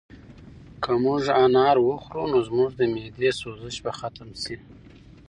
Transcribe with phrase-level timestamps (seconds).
[0.83, 4.55] که موږ انار وخورو نو زموږ د معدې سوزش به ختم شي.